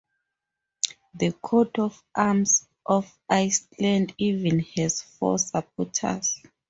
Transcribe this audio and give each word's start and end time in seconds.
The 1.13 1.31
coat 1.33 1.77
of 1.77 2.03
arms 2.15 2.67
of 2.87 3.15
Iceland 3.29 4.15
even 4.17 4.57
has 4.75 4.99
four 5.03 5.37
supporters. 5.37 6.41